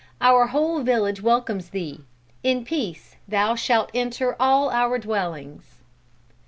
Our 0.19 0.47
whole 0.47 0.81
village 0.81 1.21
welcomes 1.21 1.69
thee. 1.69 2.01
In 2.41 2.65
peace 2.65 3.17
thou 3.27 3.53
shalt 3.53 3.91
enter 3.93 4.35
all 4.39 4.71
our 4.71 4.97
dwellings." 4.97 5.83